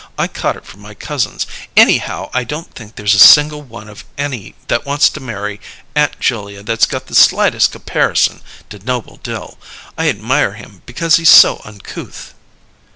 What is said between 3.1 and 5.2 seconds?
a single one of any that wants to